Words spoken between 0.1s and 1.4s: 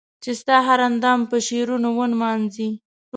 چي ستا هر اندام په